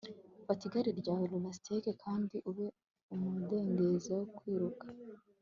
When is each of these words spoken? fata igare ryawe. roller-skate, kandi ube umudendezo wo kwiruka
fata 0.45 0.63
igare 0.67 0.91
ryawe. 0.99 1.23
roller-skate, 1.31 1.91
kandi 2.03 2.35
ube 2.49 2.65
umudendezo 3.13 4.11
wo 4.19 4.25
kwiruka 4.35 4.85